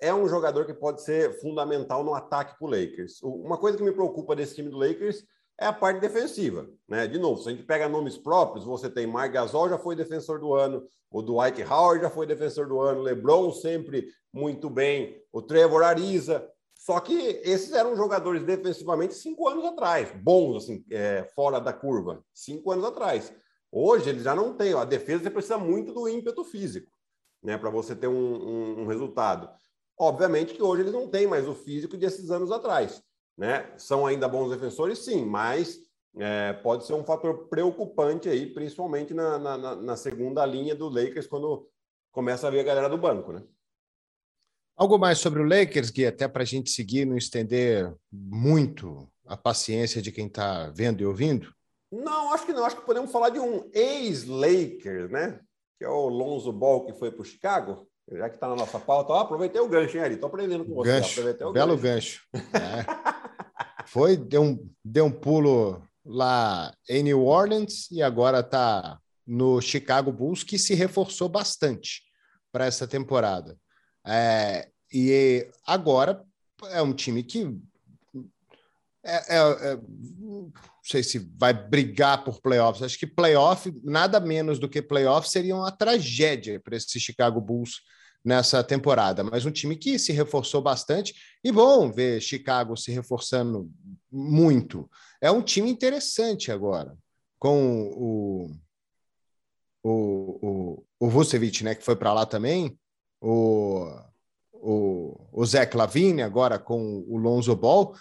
[0.00, 3.20] é um jogador que pode ser fundamental no ataque para o Lakers.
[3.22, 5.24] Uma coisa que me preocupa desse time do Lakers
[5.60, 6.68] é a parte defensiva.
[6.88, 7.06] Né?
[7.06, 10.38] De novo, se a gente pega nomes próprios, você tem Mark Gasol, já foi defensor
[10.38, 15.42] do ano, o Dwight Howard já foi defensor do ano, LeBron sempre muito bem, o
[15.42, 16.48] Trevor Ariza.
[16.88, 22.24] Só que esses eram jogadores defensivamente cinco anos atrás, bons, assim, é, fora da curva,
[22.32, 23.30] cinco anos atrás.
[23.70, 24.72] Hoje eles já não têm.
[24.72, 26.90] A defesa você precisa muito do ímpeto físico,
[27.42, 29.50] né, para você ter um, um, um resultado.
[30.00, 33.02] Obviamente que hoje eles não têm mais o físico desses anos atrás.
[33.36, 33.70] Né?
[33.76, 35.78] São ainda bons defensores, sim, mas
[36.16, 41.26] é, pode ser um fator preocupante aí, principalmente na, na, na, segunda linha do Lakers,
[41.26, 41.68] quando
[42.10, 43.42] começa a ver a galera do banco, né?
[44.78, 49.36] Algo mais sobre o Lakers, Gui, até para a gente seguir, não estender muito a
[49.36, 51.52] paciência de quem está vendo e ouvindo?
[51.90, 52.64] Não, acho que não.
[52.64, 55.40] Acho que podemos falar de um ex-Lakers, né?
[55.76, 57.88] Que é o Lonzo Ball, que foi para o Chicago.
[58.12, 60.14] Já que está na nossa pauta, ó, aproveitei o gancho, hein, Ari?
[60.14, 60.92] Estou aprendendo com você.
[60.92, 62.22] Gancho, belo gancho.
[62.32, 62.46] gancho.
[62.54, 63.84] É.
[63.84, 70.12] Foi, deu um, deu um pulo lá em New Orleans e agora está no Chicago
[70.12, 72.02] Bulls, que se reforçou bastante
[72.52, 73.56] para essa temporada.
[74.08, 76.24] É, e agora
[76.70, 77.54] é um time que
[79.04, 79.78] é, é, é,
[80.18, 82.82] não sei se vai brigar por playoffs.
[82.82, 87.82] Acho que playoff, nada menos do que playoff, seria uma tragédia para esse Chicago Bulls
[88.24, 93.70] nessa temporada, mas um time que se reforçou bastante e bom ver Chicago se reforçando
[94.10, 94.90] muito.
[95.20, 96.96] É um time interessante agora,
[97.38, 98.50] com o,
[99.82, 102.78] o, o, o Vucevic, né, que foi para lá também,
[103.20, 103.90] o,
[104.52, 107.94] o, o Zé Clavini agora com o Lonzo Ball,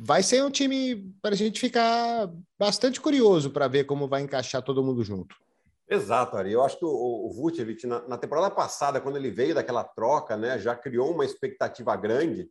[0.00, 4.62] vai ser um time para a gente ficar bastante curioso para ver como vai encaixar
[4.62, 5.36] todo mundo junto.
[5.88, 6.52] Exato, Ari.
[6.52, 10.36] Eu acho que o, o Vucevic, na, na, temporada passada, quando ele veio daquela troca,
[10.36, 12.48] né, já criou uma expectativa grande.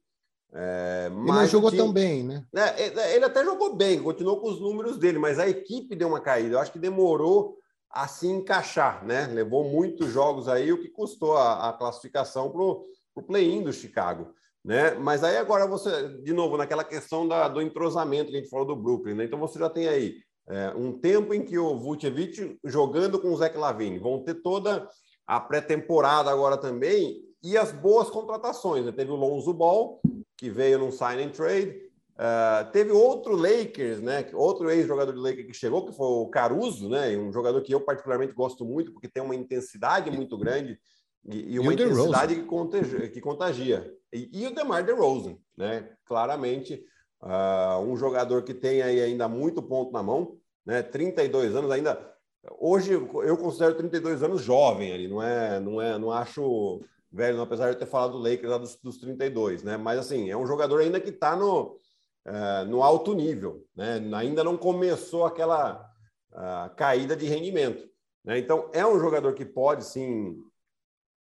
[0.56, 2.46] É, mas ele não jogou time, tão bem, né?
[2.56, 6.22] É, ele até jogou bem, continuou com os números dele, mas a equipe deu uma
[6.22, 6.56] caída.
[6.56, 7.58] Eu acho que demorou
[7.94, 9.28] a se encaixar, né?
[9.28, 14.34] Levou muitos jogos aí, o que custou a, a classificação para o play-in do Chicago.
[14.66, 14.92] Né?
[14.96, 18.66] Mas aí agora você, de novo, naquela questão da, do entrosamento que a gente falou
[18.66, 19.26] do Brooklyn, né?
[19.26, 20.16] Então você já tem aí
[20.48, 24.88] é, um tempo em que o Vucevic jogando com o Zé Lavine, vão ter toda
[25.28, 28.86] a pré-temporada agora também e as boas contratações.
[28.86, 28.92] Né?
[28.92, 30.02] Teve o Lonzo Ball,
[30.38, 31.80] que veio num sign and trade,
[32.16, 34.26] uh, teve outro Lakers, né?
[34.34, 37.16] outro ex-jogador do Lakers que chegou, que foi o Caruso, né?
[37.18, 40.80] um jogador que eu particularmente gosto muito, porque tem uma intensidade muito grande
[41.26, 43.10] e, e uma e intensidade que contagia.
[43.10, 43.94] Que contagia.
[44.12, 45.90] E, e, o DeMar DeRozan, né?
[46.06, 46.86] claramente
[47.24, 50.84] Uh, um jogador que tem aí ainda muito ponto na mão, né?
[50.84, 51.98] 32 anos ainda.
[52.60, 57.44] Hoje eu considero 32 anos jovem ali, não é, não é, não acho velho, não,
[57.44, 59.78] apesar de eu ter falado do Lakers lá dos, dos 32, né?
[59.78, 61.78] Mas assim, é um jogador ainda que está no,
[62.28, 64.02] uh, no alto nível, né?
[64.16, 65.90] Ainda não começou aquela
[66.32, 67.88] uh, caída de rendimento,
[68.24, 68.38] né?
[68.38, 70.38] Então é um jogador que pode sim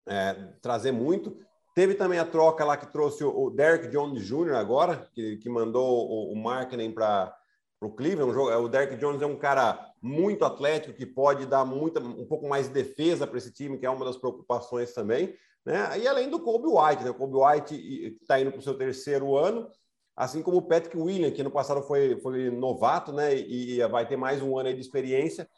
[0.07, 1.37] é, trazer muito.
[1.73, 4.55] Teve também a troca lá que trouxe o Derek Jones Jr.
[4.55, 7.33] agora, que, que mandou o, o marketing para
[7.81, 8.37] o Cleveland.
[8.37, 12.67] O Derek Jones é um cara muito atlético, que pode dar muita, um pouco mais
[12.67, 15.33] de defesa para esse time, que é uma das preocupações também.
[15.65, 15.99] Né?
[15.99, 17.11] E além do Kobe White, né?
[17.11, 19.69] o Kobe White está indo para o seu terceiro ano,
[20.15, 23.35] assim como o Patrick Williams, que no passado foi, foi novato né?
[23.35, 25.49] e, vai ter mais um ano de experiência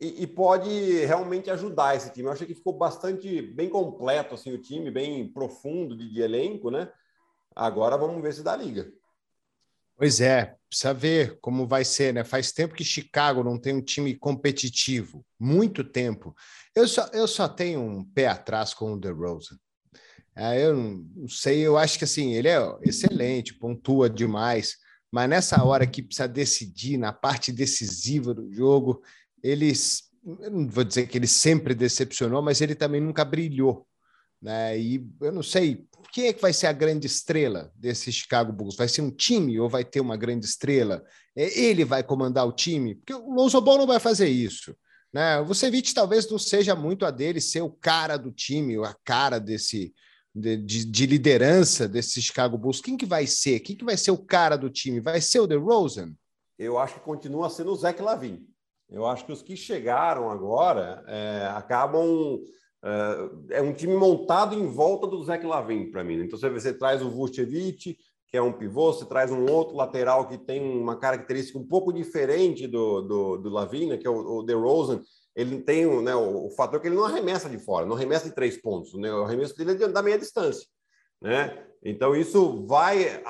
[0.00, 2.26] e, e, pode realmente ajudar esse time.
[2.26, 6.70] Eu achei que ficou bastante bem completo assim o time, bem profundo de, de elenco,
[6.70, 6.90] né?
[7.54, 8.90] Agora vamos ver se dá liga.
[9.96, 12.24] Pois é, precisa ver como vai ser, né?
[12.24, 16.34] Faz tempo que Chicago não tem um time competitivo, muito tempo.
[16.74, 19.58] Eu só, eu só tenho um pé atrás com o DeRozan.
[20.36, 24.76] É, eu não sei, eu acho que assim, ele é excelente, pontua demais,
[25.12, 29.02] mas nessa hora que precisa decidir, na parte decisiva do jogo,
[29.42, 33.86] eles, não vou dizer que ele sempre decepcionou, mas ele também nunca brilhou.
[34.40, 34.78] Né?
[34.78, 38.76] E eu não sei quem é que vai ser a grande estrela desse Chicago Bulls.
[38.76, 41.04] Vai ser um time ou vai ter uma grande estrela?
[41.36, 42.94] É, ele vai comandar o time?
[42.94, 44.74] Porque o Lonzo Ball não vai fazer isso.
[45.12, 45.38] Né?
[45.40, 49.38] O Vucevic talvez não seja muito a dele ser o cara do time, a cara
[49.38, 49.92] desse
[50.34, 52.80] de, de, de, liderança desse Chicago Bulls.
[52.80, 53.60] Quem que vai ser?
[53.60, 55.00] Quem que vai ser o cara do time?
[55.00, 56.12] Vai ser o DeRozan?
[56.58, 58.46] Eu acho que continua sendo o Zach Lavin.
[58.90, 62.40] Eu acho que os que chegaram agora é, acabam.
[62.82, 66.22] É, é, um time montado em volta do Zé Lavin para mim.
[66.22, 70.26] Então você, você traz o Vucevic, que é um pivô, você traz um outro lateral
[70.26, 74.38] que tem uma característica um pouco diferente do, do, do Lavin, né, que é o,
[74.38, 75.02] o DeRozan.
[75.34, 78.34] Ele tem né, o, o fator que ele não arremessa de fora, não arremessa de
[78.34, 78.94] três pontos.
[78.94, 80.66] Né, o arremesso dele é da meia distância.
[81.20, 81.66] Né?
[81.82, 83.22] Então isso vai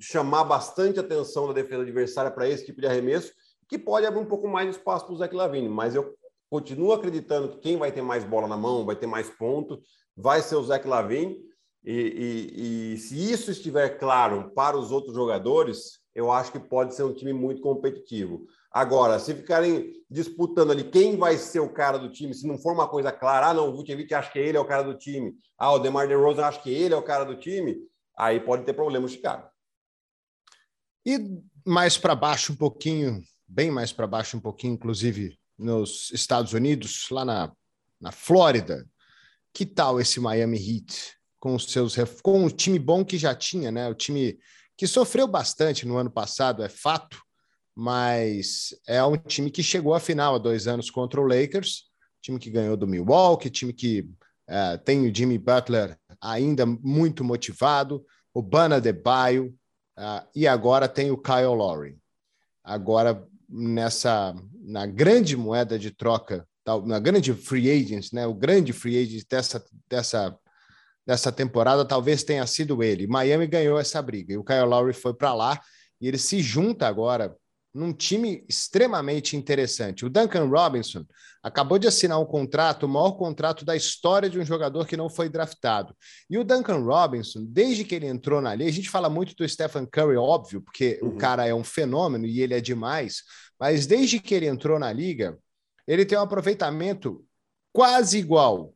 [0.00, 3.32] chamar bastante atenção da defesa adversária para esse tipo de arremesso
[3.68, 6.14] que pode abrir um pouco mais de espaço para o Zé Lavine, mas eu
[6.48, 9.80] continuo acreditando que quem vai ter mais bola na mão, vai ter mais ponto,
[10.16, 11.38] vai ser o Zé Lavine.
[11.84, 16.94] E, e, e, se isso estiver claro para os outros jogadores, eu acho que pode
[16.94, 18.46] ser um time muito competitivo.
[18.70, 22.72] Agora, se ficarem disputando ali quem vai ser o cara do time, se não for
[22.72, 25.34] uma coisa clara, ah, não, o Vucevic acha que ele é o cara do time,
[25.58, 27.76] ah, o DeMar DeRozan acha que ele é o cara do time,
[28.16, 29.48] aí pode ter problema o Chicago.
[31.06, 31.18] E
[31.66, 37.08] mais para baixo um pouquinho, bem mais para baixo um pouquinho, inclusive nos Estados Unidos,
[37.10, 37.52] lá na,
[38.00, 38.86] na Flórida.
[39.52, 43.70] Que tal esse Miami Heat com os seus com o time bom que já tinha,
[43.70, 43.88] né?
[43.88, 44.38] O time
[44.76, 47.20] que sofreu bastante no ano passado, é fato,
[47.80, 51.84] mas é um time que chegou à final há dois anos contra o Lakers,
[52.20, 54.10] time que ganhou do Milwaukee, time que
[54.48, 59.54] é, tem o Jimmy Butler ainda muito motivado, o Bana de Baio,
[59.96, 61.96] uh, e agora tem o Kyle Lowry.
[62.64, 66.44] Agora nessa na grande moeda de troca,
[66.84, 68.26] na grande free agents, né?
[68.26, 70.36] O grande free agent dessa dessa
[71.06, 73.06] dessa temporada talvez tenha sido ele.
[73.06, 75.60] Miami ganhou essa briga e o Kyle Lowry foi para lá
[76.00, 77.36] e ele se junta agora.
[77.78, 80.04] Num time extremamente interessante.
[80.04, 81.06] O Duncan Robinson
[81.42, 85.08] acabou de assinar um contrato, o maior contrato da história de um jogador que não
[85.08, 85.94] foi draftado.
[86.28, 89.48] E o Duncan Robinson, desde que ele entrou na liga, a gente fala muito do
[89.48, 91.10] Stephen Curry, óbvio, porque uhum.
[91.10, 93.22] o cara é um fenômeno e ele é demais,
[93.58, 95.38] mas desde que ele entrou na liga,
[95.86, 97.24] ele tem um aproveitamento
[97.72, 98.74] quase igual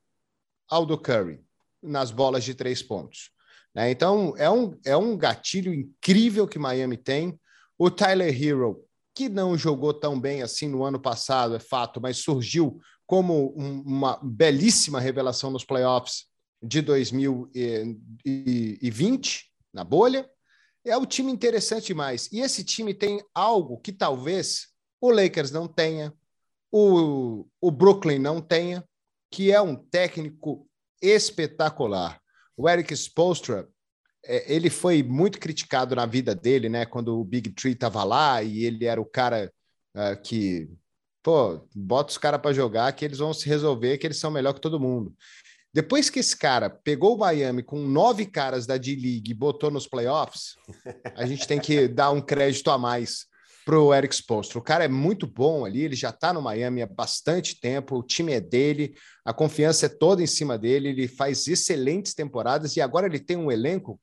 [0.69, 1.45] ao do Curry
[1.83, 3.31] nas bolas de três pontos.
[3.75, 3.91] Né?
[3.91, 7.39] Então, é um, é um gatilho incrível que Miami tem.
[7.77, 12.17] O Tyler Hero, que não jogou tão bem assim no ano passado, é fato, mas
[12.19, 16.27] surgiu como um, uma belíssima revelação nos playoffs
[16.63, 20.29] de 2020, na bolha.
[20.85, 22.29] É um time interessante demais.
[22.33, 24.69] E esse time tem algo que talvez
[25.01, 26.15] o Lakers não tenha,
[26.71, 28.83] o, o Brooklyn não tenha,
[29.31, 30.67] que é um técnico
[31.01, 32.21] espetacular.
[32.57, 33.69] O Eric Spolstra,
[34.25, 36.87] é, ele foi muito criticado na vida dele, né?
[36.87, 39.53] Quando o Big Tree estava lá e ele era o cara
[39.97, 40.69] uh, que,
[41.23, 44.53] pô, bota os caras para jogar que eles vão se resolver, que eles são melhor
[44.53, 45.15] que todo mundo.
[45.75, 49.87] Depois que esse cara pegou o Miami com nove caras da D-League e botou nos
[49.87, 50.55] playoffs,
[51.17, 53.27] a gente tem que dar um crédito a mais
[53.65, 54.59] para o Eric Spoelstra.
[54.59, 58.03] O cara é muito bom ali, ele já está no Miami há bastante tempo, o
[58.03, 62.81] time é dele, a confiança é toda em cima dele, ele faz excelentes temporadas e
[62.81, 64.01] agora ele tem um elenco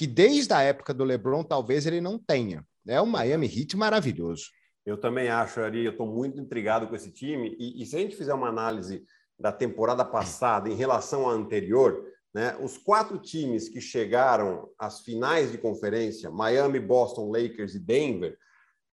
[0.00, 2.64] que desde a época do LeBron talvez ele não tenha.
[2.88, 4.44] É um Miami Heat maravilhoso.
[4.86, 7.98] Eu também acho, Ari, eu estou muito intrigado com esse time e, e se a
[7.98, 9.04] gente fizer uma análise
[9.38, 15.52] da temporada passada em relação à anterior, né, os quatro times que chegaram às finais
[15.52, 18.38] de conferência, Miami, Boston, Lakers e Denver,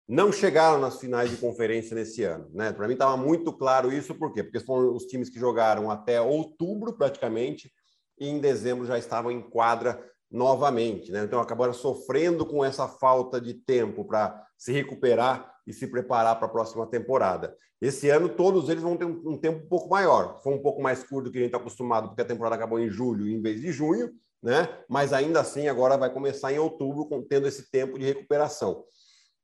[0.05, 2.49] não chegaram nas finais de conferência nesse ano.
[2.53, 2.73] Né?
[2.73, 4.43] Para mim estava muito claro isso, por quê?
[4.43, 7.71] Porque foram os times que jogaram até outubro, praticamente,
[8.19, 11.11] e em dezembro já estavam em quadra novamente.
[11.11, 11.23] Né?
[11.23, 16.47] Então acabaram sofrendo com essa falta de tempo para se recuperar e se preparar para
[16.47, 17.55] a próxima temporada.
[17.79, 20.41] Esse ano, todos eles vão ter um, um tempo um pouco maior.
[20.41, 22.79] Foi um pouco mais curto do que a gente está acostumado, porque a temporada acabou
[22.79, 24.11] em julho em vez de junho,
[24.41, 24.67] né?
[24.89, 28.83] mas ainda assim agora vai começar em outubro, tendo esse tempo de recuperação.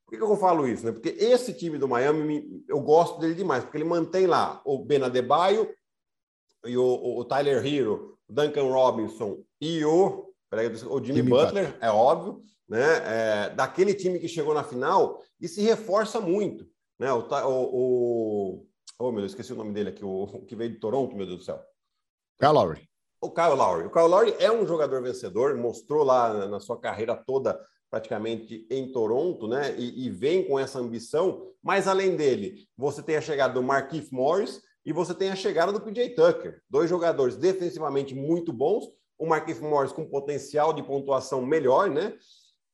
[0.05, 0.85] Por que, eu falo isso?
[0.85, 0.91] Né?
[0.91, 5.01] Porque esse time do Miami, eu gosto dele demais, porque ele mantém lá o Ben
[5.01, 5.69] Adebayo
[6.65, 10.32] e o, o Tyler Hero, Duncan Robinson e o,
[10.87, 12.85] o Jimmy, Jimmy Butler, Butler, é óbvio, né?
[13.05, 16.65] É, daquele time que chegou na final e se reforça muito.
[16.99, 17.11] Né?
[17.11, 18.65] O, o, o,
[18.99, 21.25] oh, meu Deus, esqueci o nome dele aqui, o, o que veio de Toronto, meu
[21.25, 21.61] Deus do céu.
[22.39, 22.87] Kyle Lowry.
[23.21, 23.87] O Kyle Lowry.
[23.87, 28.91] O Kyle Lowry é um jogador vencedor, mostrou lá na sua carreira toda praticamente em
[28.91, 29.75] Toronto, né?
[29.77, 31.47] E, e, vem com essa ambição.
[31.61, 35.71] Mas além dele, você tem a chegada do Marquise Morris e você tem a chegada
[35.71, 38.85] do PJ Tucker, dois jogadores defensivamente muito bons.
[39.17, 42.13] O Marquise Morris com potencial de pontuação melhor, né?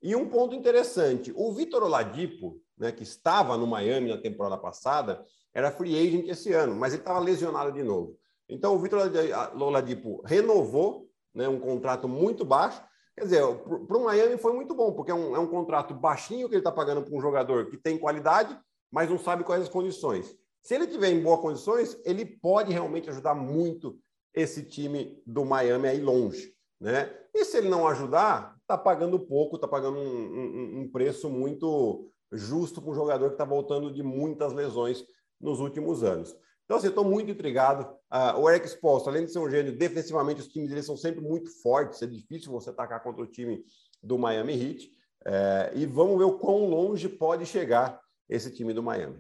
[0.02, 5.23] E um ponto interessante: o Vitor Oladipo, né, que estava no Miami na temporada passada,
[5.54, 8.17] era free agent esse ano, mas ele estava lesionado de novo.
[8.47, 9.12] Então o Vitor
[9.60, 12.82] Oladipo renovou, né, um contrato muito baixo
[13.19, 13.41] Quer dizer,
[13.86, 16.62] para o Miami foi muito bom, porque é um, é um contrato baixinho que ele
[16.62, 18.58] está pagando para um jogador que tem qualidade,
[18.89, 20.34] mas não sabe quais as condições.
[20.63, 23.99] Se ele tiver em boas condições, ele pode realmente ajudar muito
[24.33, 26.53] esse time do Miami a ir longe.
[26.79, 27.13] Né?
[27.33, 32.11] E se ele não ajudar, está pagando pouco, está pagando um, um, um, preço muito
[32.31, 35.03] justo para um jogador que está voltando de muitas lesões
[35.39, 36.35] nos últimos anos.
[36.65, 37.83] Então, assim, estou muito intrigado.
[38.13, 41.19] Uh, o Eric Spoelstra, além de ser um gênio, defensivamente os times dele são sempre
[41.19, 42.01] muito fortes.
[42.01, 43.65] É difícil você atacar contra o time
[44.03, 44.99] do Miami Heat.
[45.25, 49.19] É, e vamos ver o quão longe pode chegar esse time do Miami.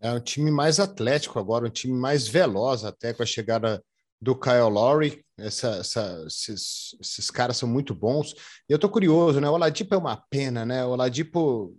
[0.00, 3.84] É um time mais atlético agora, um time mais veloz até com a chegada
[4.20, 5.24] do Kyle Lowry.
[5.38, 8.32] Essa, essa, esses, esses caras são muito bons.
[8.68, 9.48] E eu estou curioso, né?
[9.48, 10.84] O Oladipo é uma pena, né?
[10.84, 11.74] O Oladipo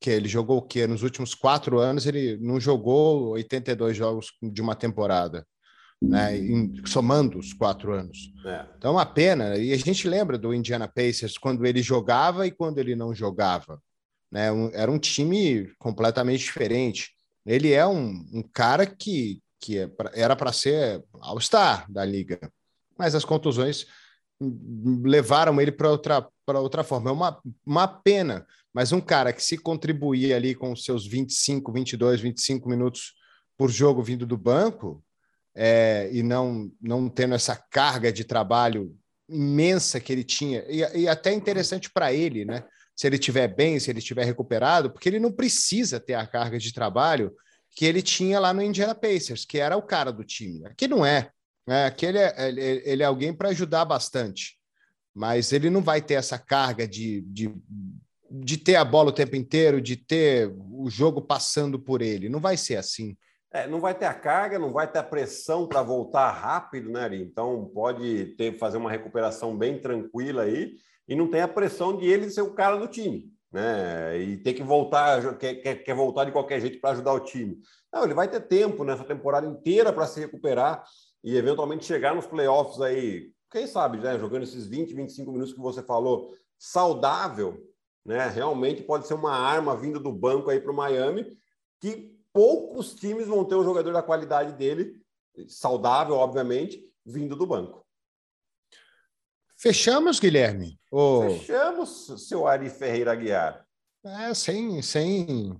[0.00, 0.86] que ele jogou o quê?
[0.86, 5.46] Nos últimos quatro anos, ele não jogou 82 jogos de uma temporada,
[6.00, 6.32] né?
[6.86, 8.32] Somando os quatro anos.
[8.44, 8.66] É.
[8.76, 9.56] Então, é uma pena.
[9.56, 13.80] E a gente lembra do Indiana Pacers quando ele jogava e quando ele não jogava.
[14.30, 14.50] Né?
[14.50, 17.10] Um, era um time completamente diferente.
[17.44, 22.40] Ele é um, um cara que, que é pra, era para ser All-Star da liga,
[22.98, 23.86] mas as contusões
[25.04, 27.10] levaram ele para outra, outra forma.
[27.10, 32.20] É uma, uma pena, mas um cara que se contribuir ali com seus 25, 22,
[32.20, 33.14] 25 minutos
[33.56, 35.04] por jogo vindo do banco
[35.54, 38.96] é, e não, não tendo essa carga de trabalho
[39.28, 42.64] imensa que ele tinha, e, e até interessante para ele, né?
[42.96, 46.58] Se ele estiver bem, se ele estiver recuperado, porque ele não precisa ter a carga
[46.58, 47.32] de trabalho
[47.70, 50.66] que ele tinha lá no Indiana Pacers, que era o cara do time.
[50.66, 51.30] Aqui não é.
[51.66, 51.86] Né?
[51.86, 52.34] Aqui ele é,
[52.84, 54.58] ele é alguém para ajudar bastante,
[55.14, 57.54] mas ele não vai ter essa carga de, de
[58.30, 62.28] de ter a bola o tempo inteiro, de ter o jogo passando por ele.
[62.28, 63.16] Não vai ser assim.
[63.52, 67.00] É, não vai ter a carga, não vai ter a pressão para voltar rápido, né,
[67.00, 67.20] Ari?
[67.20, 70.76] Então pode ter fazer uma recuperação bem tranquila aí
[71.08, 74.18] e não tem a pressão de ele ser o cara do time, né?
[74.18, 77.58] E ter que voltar, quer, quer, quer voltar de qualquer jeito para ajudar o time.
[77.92, 80.84] Não, ele vai ter tempo nessa temporada inteira para se recuperar
[81.22, 84.18] e eventualmente chegar nos playoffs aí, quem sabe, né?
[84.18, 87.66] Jogando esses 20, 25 minutos que você falou, saudável,
[88.04, 88.28] né?
[88.28, 91.26] Realmente pode ser uma arma vinda do banco aí para o Miami,
[91.80, 94.94] que poucos times vão ter um jogador da qualidade dele,
[95.48, 97.79] saudável, obviamente, vindo do banco.
[99.60, 100.80] Fechamos, Guilherme?
[101.38, 103.62] Fechamos, seu Ari Ferreira Aguiar.
[104.02, 105.54] É, sem, sem,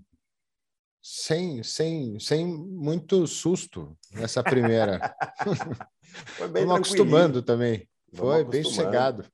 [1.02, 5.14] sem, sem, sem muito susto nessa primeira.
[6.38, 7.86] Foi bem Vamos acostumando também.
[8.14, 9.26] Foi bem sossegado.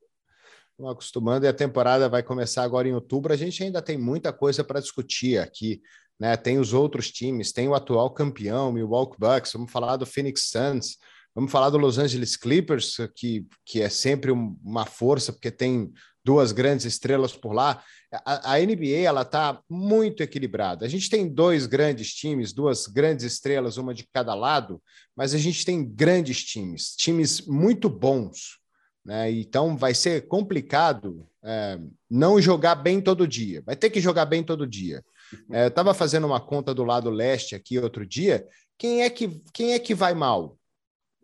[0.77, 3.31] Vamos acostumando e a temporada vai começar agora em outubro.
[3.31, 5.81] A gente ainda tem muita coisa para discutir aqui.
[6.19, 6.35] Né?
[6.35, 10.97] Tem os outros times, tem o atual campeão, Milwaukee Bucks, vamos falar do Phoenix Suns,
[11.37, 15.93] vamos falar do Los Angeles Clippers, que, que é sempre uma força, porque tem
[16.25, 17.83] duas grandes estrelas por lá.
[18.25, 20.83] A, a NBA ela está muito equilibrada.
[20.83, 24.81] A gente tem dois grandes times, duas grandes estrelas, uma de cada lado,
[25.15, 28.57] mas a gente tem grandes times, times muito bons.
[29.05, 29.29] Né?
[29.33, 31.79] Então vai ser complicado é,
[32.09, 33.61] não jogar bem todo dia.
[33.63, 35.05] Vai ter que jogar bem todo dia.
[35.51, 38.43] É, eu estava fazendo uma conta do lado leste aqui outro dia.
[38.75, 40.56] Quem é que, quem é que vai mal?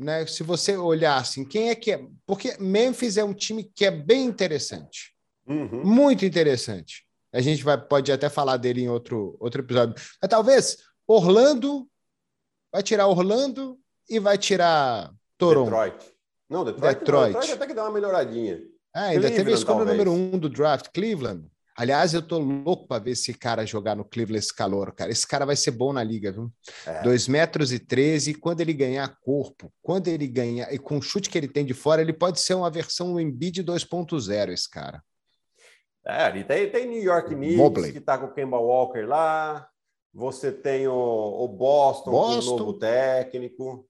[0.04, 0.26] Né?
[0.26, 2.06] Se você olhar assim, quem é que é?
[2.26, 5.16] Porque Memphis é um time que é bem interessante,
[5.48, 5.84] uhum.
[5.84, 7.06] muito interessante.
[7.34, 9.96] A gente vai, pode até falar dele em outro, outro episódio.
[10.22, 10.78] Mas talvez
[11.08, 11.88] Orlando
[12.72, 13.80] vai tirar Orlando
[14.10, 15.66] e vai tirar Toronto.
[15.66, 16.14] Detroit.
[16.50, 17.34] Não, Detroit, Detroit.
[17.34, 18.62] Detroit até que dá uma melhoradinha.
[18.94, 21.48] Ah, ainda Cleveland, teve a escolha número um do draft, Cleveland.
[21.76, 25.12] Aliás, eu tô louco para ver esse cara jogar no Cleveland esse calor, cara.
[25.12, 26.52] Esse cara vai ser bom na liga, viu?
[26.86, 27.02] É.
[27.02, 31.30] 2 metros e 13, quando ele ganhar corpo, quando ele ganhar, e com o chute
[31.30, 35.02] que ele tem de fora, ele pode ser uma versão Embiid 2.0, esse cara.
[36.06, 37.94] É, ali tem, tem New York Knicks, Mobley.
[37.94, 39.68] que tá com o Kemba Walker lá,
[40.14, 42.50] você tem o, o Boston, Boston.
[42.50, 43.88] com o novo técnico,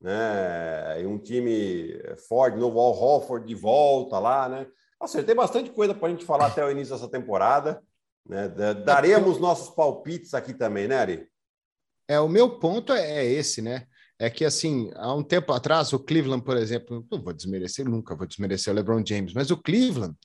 [0.00, 1.00] né?
[1.00, 1.98] E um time
[2.28, 4.66] forte, novo Al Hofford de volta lá, né?
[5.04, 7.82] Nossa, tem bastante coisa para a gente falar até o início dessa temporada.
[8.26, 8.48] Né?
[8.86, 11.28] Daremos nossos palpites aqui também, né, Ari?
[12.08, 13.86] É, o meu ponto é, é esse, né?
[14.18, 18.16] É que, assim, há um tempo atrás, o Cleveland, por exemplo, não vou desmerecer, nunca
[18.16, 20.16] vou desmerecer o LeBron James, mas o Cleveland,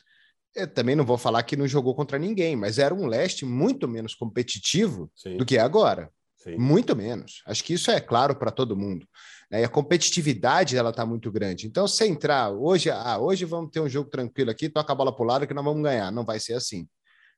[0.56, 3.86] eu também não vou falar que não jogou contra ninguém, mas era um leste muito
[3.86, 5.36] menos competitivo Sim.
[5.36, 6.10] do que é agora.
[6.40, 6.58] Sim.
[6.58, 7.44] Muito menos.
[7.46, 9.06] Acho que isso é claro para todo mundo.
[9.52, 9.62] Né?
[9.62, 11.68] E a competitividade ela está muito grande.
[11.68, 15.14] Então, se entrar hoje, ah, hoje vamos ter um jogo tranquilo aqui, toca a bola
[15.14, 16.12] para o lado que nós vamos ganhar.
[16.12, 16.88] Não vai ser assim.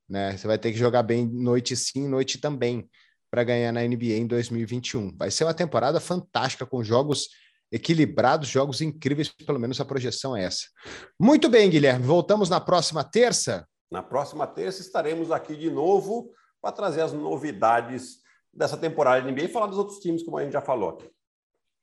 [0.07, 0.37] Né?
[0.37, 2.87] Você vai ter que jogar bem noite sim, noite também,
[3.31, 5.17] para ganhar na NBA em 2021.
[5.17, 7.29] Vai ser uma temporada fantástica, com jogos
[7.71, 10.65] equilibrados, jogos incríveis, pelo menos a projeção é essa.
[11.19, 12.05] Muito bem, Guilherme.
[12.05, 13.65] Voltamos na próxima terça.
[13.89, 16.31] Na próxima terça estaremos aqui de novo
[16.61, 18.20] para trazer as novidades
[18.53, 20.97] dessa temporada de NBA e falar dos outros times, como a gente já falou.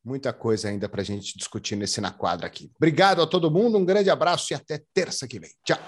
[0.05, 2.71] Muita coisa ainda para a gente discutir nesse na quadra aqui.
[2.77, 5.51] Obrigado a todo mundo, um grande abraço e até terça que vem.
[5.65, 5.79] Tchau.